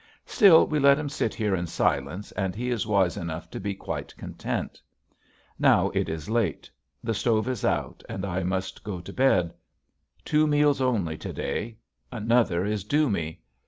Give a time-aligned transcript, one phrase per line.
[0.25, 3.75] Still, we let him sit here in silence and he is wise enough to be
[3.75, 4.81] quite content.
[5.59, 6.71] Now it is late.
[7.03, 9.53] The stove is out and I must go to bed.
[10.25, 11.77] Two meals only to day,
[12.11, 13.41] another is due me.